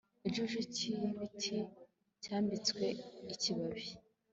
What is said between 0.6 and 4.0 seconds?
cyibiti byambitswe ikibabi